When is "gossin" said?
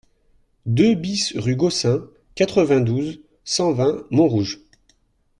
1.55-2.07